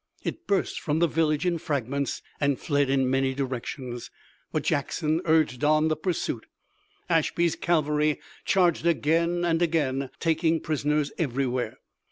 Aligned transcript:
It 0.23 0.47
burst 0.47 0.79
from 0.81 0.97
the 0.97 1.05
village 1.05 1.45
in 1.45 1.59
fragments, 1.59 2.23
and 2.39 2.59
fled 2.59 2.89
in 2.89 3.07
many 3.07 3.35
directions. 3.35 4.09
But 4.51 4.63
Jackson 4.63 5.21
urged 5.25 5.63
on 5.63 5.89
the 5.89 5.95
pursuit. 5.95 6.47
Ashby's 7.07 7.55
cavalry 7.55 8.19
charged 8.43 8.87
again 8.87 9.45
and 9.45 9.61
again, 9.61 10.09
taking 10.19 10.59
prisoners 10.59 11.11
everywhere. 11.19 11.77